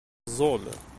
Teẓẓul. 0.27 0.63